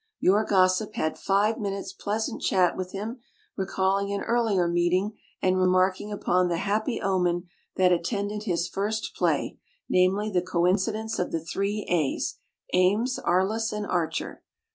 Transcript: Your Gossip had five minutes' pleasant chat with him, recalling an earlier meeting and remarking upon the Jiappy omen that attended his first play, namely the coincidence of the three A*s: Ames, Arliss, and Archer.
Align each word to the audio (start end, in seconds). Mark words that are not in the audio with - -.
Your 0.19 0.43
Gossip 0.43 0.95
had 0.95 1.19
five 1.19 1.59
minutes' 1.59 1.93
pleasant 1.93 2.41
chat 2.41 2.75
with 2.75 2.91
him, 2.91 3.19
recalling 3.55 4.11
an 4.11 4.21
earlier 4.21 4.67
meeting 4.67 5.15
and 5.43 5.59
remarking 5.59 6.11
upon 6.11 6.47
the 6.47 6.55
Jiappy 6.55 7.03
omen 7.03 7.47
that 7.75 7.91
attended 7.91 8.45
his 8.45 8.67
first 8.67 9.13
play, 9.15 9.59
namely 9.87 10.31
the 10.31 10.41
coincidence 10.41 11.19
of 11.19 11.31
the 11.31 11.45
three 11.45 11.85
A*s: 11.87 12.39
Ames, 12.73 13.19
Arliss, 13.23 13.71
and 13.71 13.85
Archer. 13.85 14.41